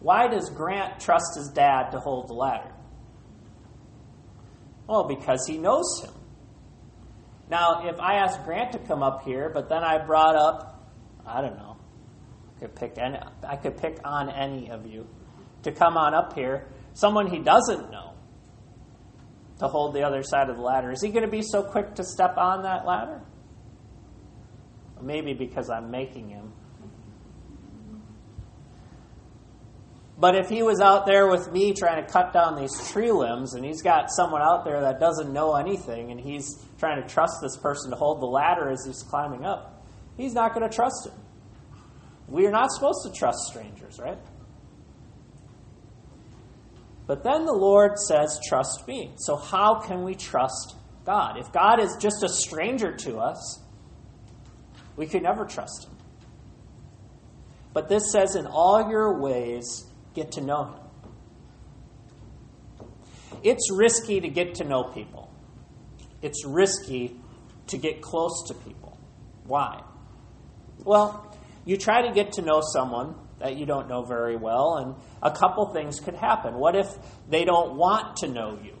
Why 0.00 0.28
does 0.28 0.50
Grant 0.50 1.00
trust 1.00 1.36
his 1.36 1.48
dad 1.48 1.90
to 1.90 1.98
hold 1.98 2.28
the 2.28 2.34
ladder? 2.34 2.73
Well, 4.86 5.04
because 5.04 5.46
he 5.46 5.58
knows 5.58 6.02
him. 6.02 6.12
Now, 7.48 7.86
if 7.86 8.00
I 8.00 8.16
asked 8.16 8.44
Grant 8.44 8.72
to 8.72 8.78
come 8.78 9.02
up 9.02 9.22
here, 9.24 9.50
but 9.52 9.68
then 9.68 9.82
I 9.82 10.04
brought 10.04 10.36
up, 10.36 10.90
I 11.26 11.40
don't 11.40 11.56
know, 11.56 11.76
I 12.56 12.60
could 12.60 12.74
pick 12.74 12.98
any, 12.98 13.18
I 13.46 13.56
could 13.56 13.76
pick 13.76 13.98
on 14.04 14.30
any 14.30 14.70
of 14.70 14.86
you 14.86 15.06
to 15.62 15.72
come 15.72 15.96
on 15.96 16.14
up 16.14 16.34
here, 16.34 16.68
someone 16.94 17.26
he 17.26 17.38
doesn't 17.38 17.90
know 17.90 18.12
to 19.58 19.68
hold 19.68 19.94
the 19.94 20.02
other 20.02 20.22
side 20.22 20.48
of 20.48 20.56
the 20.56 20.62
ladder. 20.62 20.90
Is 20.90 21.02
he 21.02 21.10
going 21.10 21.24
to 21.24 21.30
be 21.30 21.42
so 21.42 21.62
quick 21.62 21.94
to 21.96 22.04
step 22.04 22.36
on 22.36 22.62
that 22.62 22.86
ladder? 22.86 23.20
maybe 25.04 25.34
because 25.34 25.70
I'm 25.70 25.90
making 25.90 26.30
him. 26.30 26.52
But 30.16 30.36
if 30.36 30.48
he 30.48 30.62
was 30.62 30.80
out 30.80 31.06
there 31.06 31.28
with 31.28 31.50
me 31.50 31.74
trying 31.74 32.04
to 32.04 32.10
cut 32.10 32.32
down 32.32 32.56
these 32.56 32.90
tree 32.90 33.10
limbs 33.10 33.54
and 33.54 33.64
he's 33.64 33.82
got 33.82 34.10
someone 34.10 34.42
out 34.42 34.64
there 34.64 34.80
that 34.82 35.00
doesn't 35.00 35.32
know 35.32 35.56
anything 35.56 36.12
and 36.12 36.20
he's 36.20 36.64
trying 36.78 37.02
to 37.02 37.08
trust 37.08 37.34
this 37.42 37.56
person 37.56 37.90
to 37.90 37.96
hold 37.96 38.20
the 38.20 38.26
ladder 38.26 38.70
as 38.70 38.84
he's 38.86 39.02
climbing 39.02 39.44
up, 39.44 39.84
he's 40.16 40.32
not 40.32 40.54
going 40.54 40.68
to 40.68 40.74
trust 40.74 41.06
him. 41.06 41.14
We 42.28 42.46
are 42.46 42.52
not 42.52 42.70
supposed 42.70 43.04
to 43.04 43.12
trust 43.12 43.38
strangers, 43.48 43.98
right? 43.98 44.18
But 47.06 47.22
then 47.22 47.44
the 47.44 47.52
Lord 47.52 47.98
says, 47.98 48.38
Trust 48.48 48.86
me. 48.88 49.12
So, 49.16 49.36
how 49.36 49.80
can 49.80 50.04
we 50.04 50.14
trust 50.14 50.74
God? 51.04 51.38
If 51.38 51.52
God 51.52 51.80
is 51.80 51.96
just 52.00 52.22
a 52.22 52.28
stranger 52.28 52.96
to 52.96 53.18
us, 53.18 53.60
we 54.96 55.06
could 55.06 55.22
never 55.22 55.44
trust 55.44 55.84
him. 55.84 55.96
But 57.74 57.88
this 57.88 58.10
says, 58.10 58.36
In 58.36 58.46
all 58.46 58.88
your 58.90 59.20
ways, 59.20 59.84
get 60.14 60.32
to 60.32 60.40
know 60.40 60.64
Him. 60.64 60.80
It's 63.42 63.70
risky 63.72 64.20
to 64.20 64.28
get 64.28 64.54
to 64.56 64.64
know 64.64 64.84
people, 64.84 65.30
it's 66.22 66.44
risky 66.46 67.16
to 67.68 67.78
get 67.78 68.00
close 68.00 68.44
to 68.48 68.54
people. 68.54 68.98
Why? 69.46 69.82
Well, 70.84 71.36
you 71.64 71.76
try 71.76 72.06
to 72.06 72.12
get 72.12 72.32
to 72.34 72.42
know 72.42 72.60
someone 72.72 73.14
that 73.40 73.56
you 73.56 73.66
don't 73.66 73.88
know 73.88 74.02
very 74.02 74.36
well, 74.36 74.76
and 74.76 74.94
a 75.22 75.30
couple 75.30 75.66
things 75.72 76.00
could 76.00 76.14
happen. 76.14 76.54
What 76.54 76.76
if 76.76 76.86
they 77.28 77.44
don't 77.44 77.76
want 77.76 78.16
to 78.18 78.28
know 78.28 78.58
you? 78.62 78.80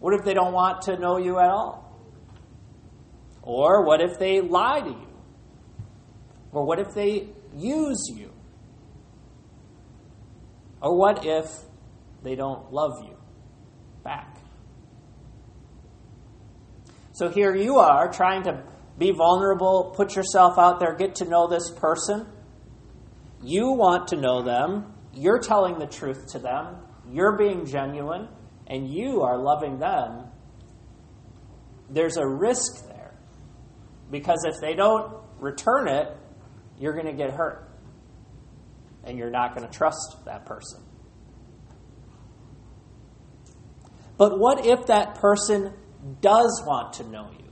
What 0.00 0.14
if 0.14 0.24
they 0.24 0.34
don't 0.34 0.52
want 0.52 0.82
to 0.82 0.98
know 0.98 1.16
you 1.18 1.38
at 1.38 1.50
all? 1.50 1.96
Or 3.42 3.84
what 3.84 4.00
if 4.00 4.18
they 4.18 4.40
lie 4.40 4.80
to 4.80 4.90
you? 4.90 5.08
Or 6.52 6.64
what 6.64 6.78
if 6.78 6.94
they 6.94 7.28
use 7.56 8.10
you? 8.14 8.32
Or 10.80 10.96
what 10.96 11.24
if 11.24 11.46
they 12.22 12.34
don't 12.34 12.72
love 12.72 12.92
you 13.04 13.16
back? 14.04 14.36
So 17.12 17.28
here 17.28 17.54
you 17.54 17.78
are 17.78 18.12
trying 18.12 18.44
to 18.44 18.62
be 18.96 19.10
vulnerable, 19.10 19.92
put 19.96 20.14
yourself 20.14 20.58
out 20.58 20.78
there, 20.78 20.94
get 20.94 21.16
to 21.16 21.24
know 21.24 21.48
this 21.48 21.70
person. 21.70 22.26
You 23.42 23.72
want 23.72 24.08
to 24.08 24.16
know 24.16 24.42
them. 24.42 24.94
You're 25.12 25.40
telling 25.40 25.78
the 25.78 25.86
truth 25.86 26.32
to 26.32 26.38
them. 26.38 26.76
You're 27.10 27.36
being 27.36 27.66
genuine, 27.66 28.28
and 28.66 28.88
you 28.88 29.22
are 29.22 29.38
loving 29.38 29.78
them. 29.78 30.26
There's 31.90 32.16
a 32.16 32.26
risk 32.26 32.86
there. 32.86 33.14
Because 34.10 34.44
if 34.44 34.60
they 34.60 34.74
don't 34.74 35.16
return 35.38 35.88
it, 35.88 36.16
you're 36.78 36.92
going 36.92 37.06
to 37.06 37.12
get 37.12 37.32
hurt 37.32 37.67
and 39.04 39.18
you're 39.18 39.30
not 39.30 39.54
going 39.54 39.66
to 39.66 39.72
trust 39.72 40.16
that 40.24 40.46
person. 40.46 40.80
But 44.16 44.38
what 44.38 44.66
if 44.66 44.86
that 44.86 45.16
person 45.16 45.72
does 46.20 46.62
want 46.66 46.94
to 46.94 47.04
know 47.04 47.30
you? 47.38 47.44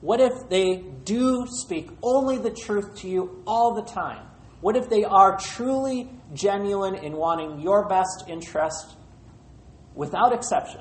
What 0.00 0.20
if 0.20 0.48
they 0.48 0.76
do 1.04 1.46
speak 1.48 1.88
only 2.02 2.38
the 2.38 2.50
truth 2.50 2.96
to 2.96 3.08
you 3.08 3.42
all 3.46 3.74
the 3.74 3.90
time? 3.90 4.26
What 4.60 4.76
if 4.76 4.88
they 4.88 5.04
are 5.04 5.38
truly 5.38 6.10
genuine 6.32 6.94
in 6.96 7.12
wanting 7.16 7.60
your 7.60 7.88
best 7.88 8.24
interest 8.28 8.94
without 9.94 10.32
exception. 10.32 10.80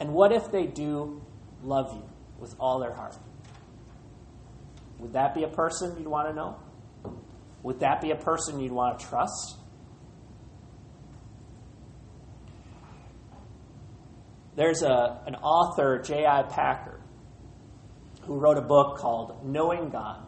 And 0.00 0.12
what 0.12 0.32
if 0.32 0.50
they 0.50 0.66
do 0.66 1.22
love 1.62 1.92
you 1.94 2.08
with 2.38 2.54
all 2.58 2.78
their 2.80 2.92
heart? 2.92 3.16
Would 4.98 5.12
that 5.12 5.34
be 5.34 5.44
a 5.44 5.48
person 5.48 5.96
you'd 5.98 6.08
want 6.08 6.28
to 6.28 6.34
know? 6.34 6.56
Would 7.62 7.80
that 7.80 8.00
be 8.00 8.10
a 8.10 8.16
person 8.16 8.60
you'd 8.60 8.72
want 8.72 8.98
to 8.98 9.06
trust? 9.06 9.56
There's 14.58 14.82
a, 14.82 15.20
an 15.26 15.36
author, 15.36 16.02
J.I. 16.02 16.42
Packer, 16.44 17.00
who 18.22 18.38
wrote 18.38 18.58
a 18.58 18.62
book 18.62 18.98
called 18.98 19.44
Knowing 19.44 19.90
God. 19.90 20.26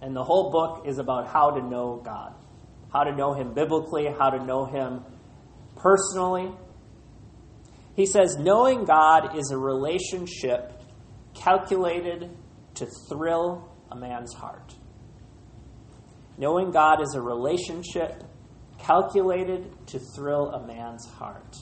And 0.00 0.14
the 0.14 0.22
whole 0.22 0.52
book 0.52 0.86
is 0.86 0.98
about 0.98 1.26
how 1.26 1.50
to 1.50 1.60
know 1.60 2.00
God, 2.04 2.34
how 2.92 3.02
to 3.04 3.14
know 3.14 3.32
Him 3.32 3.52
biblically, 3.52 4.06
how 4.06 4.30
to 4.30 4.44
know 4.44 4.64
Him 4.64 5.02
personally. 5.76 6.52
He 7.96 8.06
says, 8.06 8.36
Knowing 8.38 8.84
God 8.84 9.36
is 9.36 9.50
a 9.50 9.58
relationship 9.58 10.80
calculated 11.34 12.30
to 12.74 12.86
thrill 13.08 13.68
a 13.90 13.96
man's 13.96 14.32
heart. 14.34 14.72
Knowing 16.36 16.70
God 16.70 17.00
is 17.00 17.14
a 17.14 17.20
relationship 17.20 18.24
calculated 18.78 19.70
to 19.86 19.98
thrill 19.98 20.50
a 20.50 20.66
man's 20.66 21.06
heart 21.06 21.56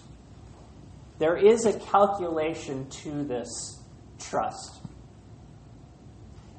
there 1.23 1.37
is 1.37 1.67
a 1.67 1.79
calculation 1.79 2.89
to 2.89 3.23
this 3.23 3.81
trust. 4.19 4.81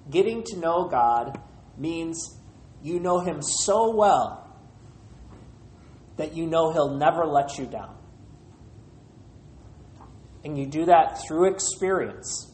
Getting 0.09 0.41
to 0.43 0.57
know 0.57 0.87
God 0.87 1.37
means 1.77 2.39
you 2.81 3.01
know 3.01 3.19
Him 3.19 3.41
so 3.41 3.93
well 3.93 4.57
that 6.15 6.33
you 6.33 6.47
know 6.47 6.71
He'll 6.71 6.95
never 6.95 7.25
let 7.25 7.57
you 7.57 7.65
down. 7.65 7.97
And 10.45 10.57
you 10.57 10.65
do 10.65 10.85
that 10.85 11.21
through 11.27 11.51
experience, 11.51 12.49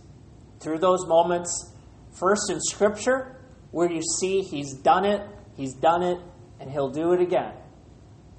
through 0.61 0.79
those 0.79 1.05
moments, 1.05 1.71
first 2.19 2.49
in 2.49 2.59
Scripture, 2.59 3.39
where 3.69 3.91
you 3.91 4.01
see 4.19 4.41
He's 4.41 4.73
done 4.73 5.05
it, 5.05 5.21
He's 5.59 5.73
done 5.73 6.03
it, 6.03 6.17
and 6.61 6.71
He'll 6.71 6.89
do 6.89 7.11
it 7.11 7.19
again. 7.19 7.51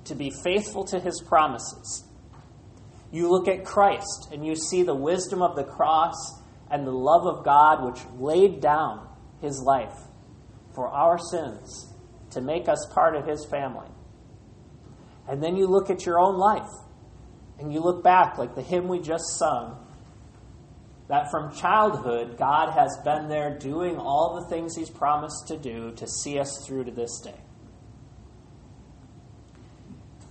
To 0.05 0.15
be 0.15 0.33
faithful 0.43 0.85
to 0.87 0.99
His 0.99 1.23
promises. 1.29 2.05
You 3.13 3.29
look 3.31 3.47
at 3.47 3.63
Christ 3.63 4.31
and 4.33 4.47
you 4.47 4.57
see 4.57 4.85
the 4.85 4.95
wisdom 4.95 5.43
of 5.43 5.55
the 5.55 5.65
cross 5.65 6.15
and 6.71 6.87
the 6.87 6.93
love 6.93 7.27
of 7.27 7.45
God 7.45 7.85
which 7.85 8.01
laid 8.19 8.61
down 8.61 9.07
his 9.41 9.61
life 9.61 9.99
for 10.75 10.89
our 10.89 11.19
sins 11.19 11.93
to 12.31 12.41
make 12.41 12.69
us 12.69 12.87
part 12.95 13.17
of 13.17 13.27
his 13.27 13.45
family. 13.45 13.89
And 15.29 15.43
then 15.43 15.57
you 15.57 15.67
look 15.67 15.91
at 15.91 16.07
your 16.07 16.21
own 16.21 16.39
life 16.39 16.71
and 17.59 17.73
you 17.73 17.81
look 17.81 18.03
back, 18.03 18.39
like 18.39 18.55
the 18.55 18.63
hymn 18.63 18.89
we 18.89 19.01
just 19.01 19.37
sung, 19.37 19.85
that 21.11 21.29
from 21.29 21.53
childhood, 21.57 22.39
God 22.39 22.73
has 22.73 22.97
been 23.05 23.29
there 23.29 23.59
doing 23.59 23.97
all 23.97 24.41
the 24.41 24.49
things 24.49 24.77
he's 24.77 24.89
promised 24.89 25.49
to 25.49 25.57
do 25.57 25.91
to 25.97 26.07
see 26.07 26.39
us 26.39 26.65
through 26.65 26.85
to 26.85 26.93
this 26.93 27.21
day. 27.21 27.35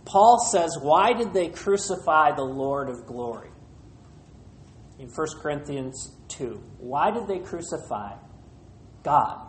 Paul 0.05 0.39
says, 0.49 0.77
Why 0.81 1.11
did 1.11 1.33
they 1.33 1.49
crucify 1.49 2.31
the 2.33 2.45
Lord 2.45 2.87
of 2.87 3.05
glory? 3.05 3.49
In 4.99 5.09
1 5.09 5.27
Corinthians 5.41 6.15
2. 6.29 6.63
Why 6.77 7.11
did 7.11 7.27
they 7.27 7.39
crucify 7.39 8.13
God? 9.03 9.47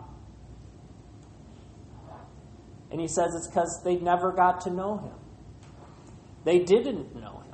And 2.90 3.00
he 3.00 3.06
says 3.06 3.32
it's 3.36 3.46
because 3.46 3.82
they 3.84 3.98
never 3.98 4.32
got 4.32 4.62
to 4.62 4.70
know 4.70 4.98
him. 4.98 5.14
They 6.44 6.58
didn't 6.58 7.14
know 7.14 7.44
him. 7.46 7.49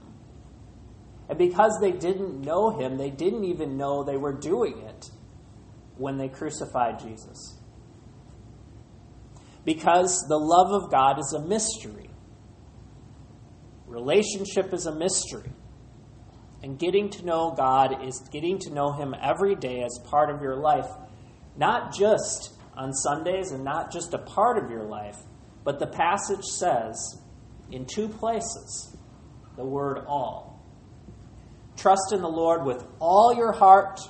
And 1.29 1.39
because 1.39 1.79
they 1.81 1.93
didn't 1.93 2.43
know 2.43 2.79
him, 2.79 2.97
they 2.97 3.11
didn't 3.11 3.45
even 3.45 3.77
know 3.77 4.05
they 4.05 4.17
were 4.17 4.33
doing 4.33 4.79
it 4.79 5.11
when 5.97 6.19
they 6.19 6.29
crucified 6.29 7.01
Jesus. 7.01 7.59
Because 9.65 10.25
the 10.29 10.39
love 10.39 10.71
of 10.71 10.91
God 10.91 11.19
is 11.19 11.35
a 11.37 11.45
mystery. 11.45 12.11
Relationship 13.87 14.73
is 14.73 14.87
a 14.87 14.95
mystery. 14.95 15.51
And 16.63 16.79
getting 16.79 17.11
to 17.11 17.25
know 17.25 17.55
God 17.57 18.05
is 18.05 18.23
getting 18.33 18.59
to 18.61 18.71
know 18.71 18.93
Him 18.93 19.15
every 19.21 19.57
day 19.57 19.83
as 19.83 19.99
part 20.05 20.31
of 20.31 20.41
your 20.41 20.57
life, 20.57 20.89
not 21.57 21.93
just 21.93 22.55
on 22.77 22.93
Sundays 22.93 23.51
and 23.51 23.65
not 23.65 23.93
just 23.93 24.15
a 24.15 24.19
part 24.19 24.63
of 24.63 24.71
your 24.71 24.85
life, 24.85 25.17
but 25.65 25.79
the 25.79 25.87
passage 25.87 26.45
says 26.45 27.21
in 27.71 27.87
two 27.87 28.09
places 28.09 28.97
the 29.57 29.65
word 29.65 30.05
all. 30.07 30.56
Trust 31.77 32.13
in 32.13 32.21
the 32.21 32.29
Lord 32.29 32.65
with 32.65 32.85
all 33.01 33.35
your 33.35 33.53
heart 33.53 34.01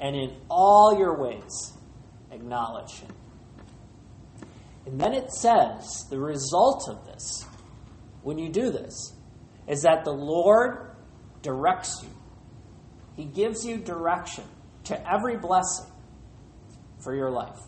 and 0.00 0.16
in 0.16 0.34
all 0.48 0.98
your 0.98 1.18
ways 1.18 1.72
acknowledge 2.30 2.92
Him. 3.00 3.12
And 4.86 5.00
then 5.00 5.12
it 5.12 5.30
says 5.32 6.06
the 6.08 6.18
result 6.18 6.88
of 6.88 7.04
this 7.06 7.44
when 8.22 8.38
you 8.38 8.48
do 8.48 8.70
this 8.70 9.12
is 9.66 9.82
that 9.82 10.04
the 10.04 10.12
Lord 10.12 10.90
directs 11.42 12.02
you. 12.02 12.08
He 13.16 13.24
gives 13.24 13.64
you 13.64 13.76
direction 13.76 14.44
to 14.84 15.12
every 15.12 15.36
blessing 15.36 15.86
for 17.02 17.14
your 17.14 17.30
life. 17.30 17.58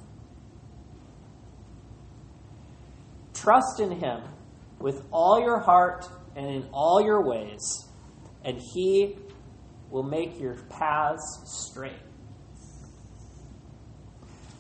Trust 3.35 3.81
in 3.81 3.91
Him 3.91 4.23
with 4.79 5.05
all 5.11 5.41
your 5.41 5.59
heart 5.59 6.09
and 6.37 6.47
in 6.47 6.69
all 6.73 7.03
your 7.03 7.23
ways, 7.23 7.85
and 8.45 8.61
He 8.75 9.17
will 9.91 10.03
make 10.03 10.39
your 10.39 10.57
paths 10.69 11.69
straight. 11.71 11.93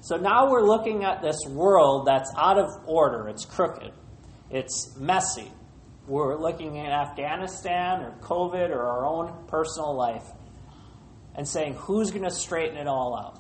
So 0.00 0.16
now 0.16 0.50
we're 0.50 0.66
looking 0.66 1.04
at 1.04 1.22
this 1.22 1.38
world 1.48 2.06
that's 2.06 2.32
out 2.36 2.58
of 2.58 2.68
order, 2.86 3.28
it's 3.28 3.44
crooked, 3.44 3.92
it's 4.50 4.96
messy, 4.96 5.50
we're 6.10 6.36
looking 6.36 6.78
at 6.80 6.90
Afghanistan 6.90 8.00
or 8.02 8.16
COVID 8.20 8.70
or 8.70 8.82
our 8.82 9.06
own 9.06 9.46
personal 9.46 9.94
life 9.94 10.24
and 11.36 11.46
saying, 11.46 11.74
who's 11.74 12.10
going 12.10 12.24
to 12.24 12.30
straighten 12.30 12.76
it 12.76 12.88
all 12.88 13.16
out? 13.16 13.38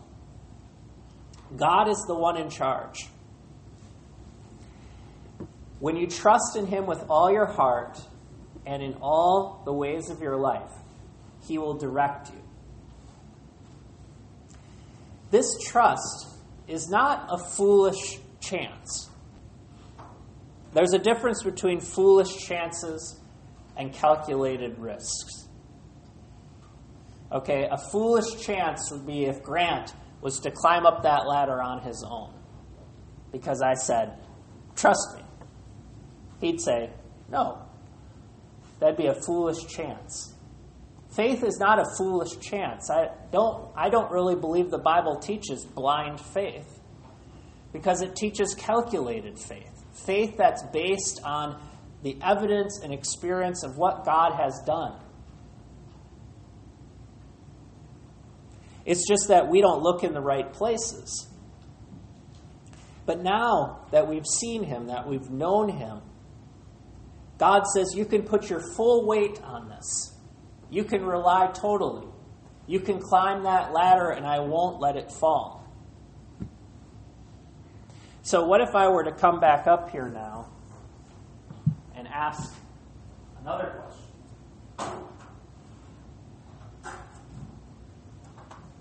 God 1.56 1.88
is 1.88 2.04
the 2.06 2.14
one 2.14 2.36
in 2.36 2.48
charge. 2.48 3.08
When 5.80 5.96
you 5.96 6.06
trust 6.06 6.56
in 6.56 6.66
Him 6.66 6.86
with 6.86 7.04
all 7.08 7.32
your 7.32 7.46
heart 7.46 8.00
and 8.66 8.82
in 8.82 8.94
all 9.00 9.62
the 9.64 9.72
ways 9.72 10.10
of 10.10 10.20
your 10.20 10.36
life, 10.36 10.70
He 11.46 11.58
will 11.58 11.74
direct 11.74 12.28
you. 12.28 12.42
This 15.30 15.46
trust 15.66 16.28
is 16.66 16.88
not 16.88 17.28
a 17.30 17.38
foolish 17.38 18.18
chance. 18.40 19.10
There's 20.72 20.92
a 20.92 20.98
difference 20.98 21.42
between 21.42 21.80
foolish 21.80 22.36
chances 22.36 23.20
and 23.76 23.92
calculated 23.92 24.78
risks. 24.78 25.48
Okay, 27.32 27.68
a 27.70 27.78
foolish 27.90 28.44
chance 28.44 28.90
would 28.90 29.06
be 29.06 29.24
if 29.24 29.42
Grant 29.42 29.94
was 30.20 30.40
to 30.40 30.50
climb 30.50 30.84
up 30.84 31.02
that 31.04 31.26
ladder 31.26 31.62
on 31.62 31.80
his 31.80 32.04
own. 32.08 32.32
Because 33.32 33.62
I 33.62 33.74
said, 33.74 34.18
trust 34.74 35.16
me. 35.16 35.22
He'd 36.40 36.60
say, 36.60 36.90
no. 37.30 37.62
That'd 38.80 38.96
be 38.96 39.06
a 39.06 39.14
foolish 39.14 39.66
chance. 39.66 40.34
Faith 41.14 41.42
is 41.44 41.58
not 41.58 41.78
a 41.78 41.84
foolish 41.98 42.38
chance. 42.38 42.90
I 42.90 43.10
don't, 43.32 43.68
I 43.76 43.90
don't 43.90 44.10
really 44.10 44.36
believe 44.36 44.70
the 44.70 44.78
Bible 44.78 45.16
teaches 45.16 45.64
blind 45.64 46.20
faith 46.20 46.80
because 47.72 48.00
it 48.02 48.16
teaches 48.16 48.54
calculated 48.54 49.38
faith 49.38 49.70
faith 49.92 50.36
that's 50.36 50.62
based 50.72 51.20
on 51.24 51.60
the 52.02 52.16
evidence 52.22 52.80
and 52.82 52.92
experience 52.92 53.62
of 53.62 53.76
what 53.76 54.04
God 54.04 54.34
has 54.34 54.60
done. 54.66 54.98
It's 58.86 59.06
just 59.06 59.28
that 59.28 59.48
we 59.48 59.60
don't 59.60 59.82
look 59.82 60.02
in 60.02 60.14
the 60.14 60.20
right 60.20 60.50
places. 60.52 61.28
But 63.04 63.22
now 63.22 63.86
that 63.92 64.08
we've 64.08 64.26
seen 64.26 64.64
Him, 64.64 64.86
that 64.86 65.06
we've 65.06 65.28
known 65.30 65.68
Him, 65.68 66.00
God 67.40 67.66
says 67.66 67.94
you 67.96 68.04
can 68.04 68.22
put 68.22 68.50
your 68.50 68.60
full 68.60 69.06
weight 69.06 69.40
on 69.42 69.70
this. 69.70 70.14
You 70.68 70.84
can 70.84 71.02
rely 71.02 71.50
totally. 71.54 72.06
You 72.66 72.80
can 72.80 73.00
climb 73.00 73.44
that 73.44 73.72
ladder, 73.72 74.10
and 74.10 74.26
I 74.26 74.40
won't 74.40 74.78
let 74.78 74.96
it 74.96 75.10
fall. 75.10 75.66
So, 78.20 78.44
what 78.44 78.60
if 78.60 78.74
I 78.74 78.88
were 78.88 79.04
to 79.04 79.12
come 79.12 79.40
back 79.40 79.66
up 79.66 79.88
here 79.88 80.10
now 80.10 80.50
and 81.96 82.06
ask 82.08 82.52
another 83.40 83.72
question? 84.76 84.92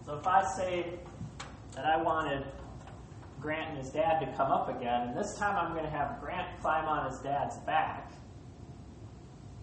So, 0.05 0.17
if 0.17 0.27
I 0.27 0.43
say 0.57 0.99
that 1.75 1.85
I 1.85 1.95
wanted 2.03 2.43
Grant 3.39 3.69
and 3.69 3.77
his 3.77 3.89
dad 3.89 4.19
to 4.19 4.25
come 4.35 4.51
up 4.51 4.67
again, 4.67 5.07
and 5.07 5.17
this 5.17 5.37
time 5.37 5.55
I'm 5.55 5.71
going 5.71 5.85
to 5.85 5.89
have 5.89 6.19
Grant 6.19 6.59
climb 6.59 6.85
on 6.85 7.09
his 7.09 7.19
dad's 7.19 7.57
back 7.59 8.11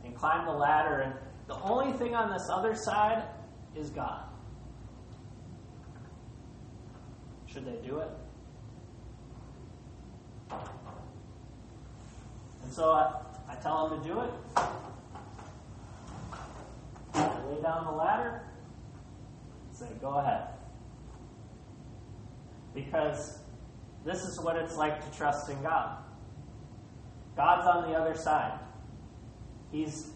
and 0.06 0.14
climb 0.14 0.46
the 0.46 0.52
ladder, 0.52 1.00
and 1.00 1.14
the 1.48 1.60
only 1.62 1.92
thing 1.92 2.14
on 2.14 2.32
this 2.32 2.48
other 2.50 2.74
side 2.74 3.24
is 3.74 3.90
God. 3.90 4.22
Should 7.46 7.66
they 7.66 7.86
do 7.86 7.98
it? 7.98 8.08
And 12.62 12.72
so 12.72 12.90
I, 12.90 13.20
I 13.48 13.54
tell 13.56 13.88
them 13.88 14.02
to 14.02 14.08
do 14.08 14.20
it. 14.20 14.30
I 17.14 17.44
lay 17.48 17.62
down 17.62 17.86
the 17.86 17.92
ladder, 17.92 18.42
say, 19.72 19.86
go 20.00 20.18
ahead. 20.18 20.48
Because 22.74 23.38
this 24.04 24.22
is 24.22 24.38
what 24.40 24.56
it's 24.56 24.76
like 24.76 25.02
to 25.10 25.18
trust 25.18 25.48
in 25.48 25.60
God. 25.62 25.98
God's 27.36 27.66
on 27.66 27.90
the 27.90 27.96
other 27.96 28.14
side. 28.14 28.58
He's 29.72 30.10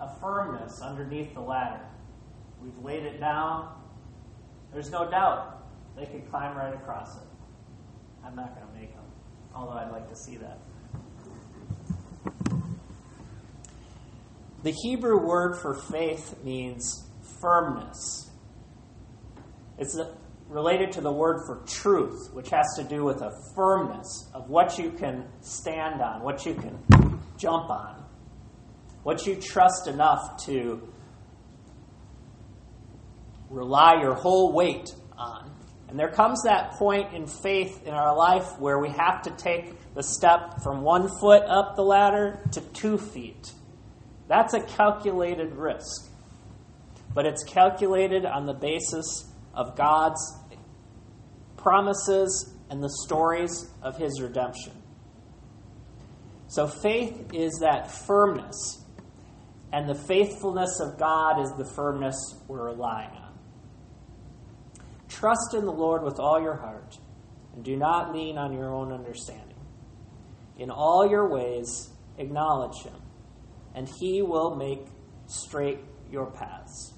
a 0.00 0.08
firmness 0.20 0.80
underneath 0.80 1.34
the 1.34 1.40
ladder. 1.40 1.80
We've 2.62 2.84
laid 2.84 3.04
it 3.04 3.20
down. 3.20 3.74
There's 4.72 4.90
no 4.90 5.10
doubt 5.10 5.62
they 5.96 6.06
could 6.06 6.28
climb 6.30 6.56
right 6.56 6.74
across 6.74 7.16
it. 7.16 7.28
I'm 8.24 8.36
not 8.36 8.54
going 8.54 8.66
to 8.66 8.78
make 8.78 8.94
them, 8.94 9.04
although 9.54 9.72
I'd 9.72 9.90
like 9.90 10.08
to 10.08 10.16
see 10.16 10.36
that. 10.36 10.58
The 14.62 14.72
Hebrew 14.82 15.18
word 15.18 15.56
for 15.56 15.74
faith 15.74 16.36
means 16.44 17.08
firmness. 17.40 18.30
It's 19.78 19.98
related 20.48 20.92
to 20.92 21.00
the 21.00 21.12
word 21.12 21.46
for 21.46 21.62
truth, 21.66 22.28
which 22.34 22.50
has 22.50 22.66
to 22.76 22.84
do 22.84 23.04
with 23.04 23.22
a 23.22 23.32
firmness 23.54 24.28
of 24.34 24.50
what 24.50 24.78
you 24.78 24.90
can 24.90 25.26
stand 25.40 26.02
on, 26.02 26.22
what 26.22 26.44
you 26.44 26.54
can 26.54 26.78
jump 27.38 27.70
on, 27.70 27.99
what 29.02 29.26
you 29.26 29.36
trust 29.36 29.86
enough 29.86 30.44
to 30.44 30.88
rely 33.48 34.00
your 34.00 34.14
whole 34.14 34.52
weight 34.52 34.88
on. 35.16 35.50
And 35.88 35.98
there 35.98 36.10
comes 36.10 36.42
that 36.44 36.72
point 36.72 37.14
in 37.14 37.26
faith 37.26 37.84
in 37.84 37.94
our 37.94 38.16
life 38.16 38.58
where 38.60 38.78
we 38.78 38.90
have 38.90 39.22
to 39.22 39.30
take 39.30 39.74
the 39.94 40.02
step 40.02 40.62
from 40.62 40.82
one 40.82 41.08
foot 41.20 41.42
up 41.42 41.74
the 41.74 41.82
ladder 41.82 42.40
to 42.52 42.60
two 42.60 42.96
feet. 42.96 43.52
That's 44.28 44.54
a 44.54 44.60
calculated 44.60 45.56
risk. 45.56 46.08
But 47.12 47.26
it's 47.26 47.42
calculated 47.42 48.24
on 48.24 48.46
the 48.46 48.54
basis 48.54 49.26
of 49.52 49.76
God's 49.76 50.20
promises 51.56 52.54
and 52.70 52.82
the 52.82 52.90
stories 53.04 53.68
of 53.82 53.96
his 53.96 54.20
redemption. 54.22 54.72
So 56.46 56.68
faith 56.68 57.30
is 57.32 57.58
that 57.62 57.90
firmness, 57.90 58.79
and 59.72 59.88
the 59.88 59.94
faithfulness 59.94 60.80
of 60.80 60.98
God 60.98 61.40
is 61.40 61.52
the 61.52 61.64
firmness 61.64 62.16
we're 62.48 62.66
relying 62.66 63.10
on. 63.10 63.38
Trust 65.08 65.54
in 65.54 65.64
the 65.64 65.72
Lord 65.72 66.02
with 66.02 66.18
all 66.18 66.40
your 66.40 66.56
heart, 66.56 66.98
and 67.54 67.64
do 67.64 67.76
not 67.76 68.14
lean 68.14 68.38
on 68.38 68.52
your 68.52 68.72
own 68.72 68.92
understanding. 68.92 69.46
In 70.58 70.70
all 70.70 71.08
your 71.08 71.28
ways, 71.28 71.90
acknowledge 72.18 72.82
him, 72.82 73.00
and 73.74 73.88
he 74.00 74.22
will 74.22 74.56
make 74.56 74.86
straight 75.26 75.78
your 76.10 76.26
paths. 76.26 76.94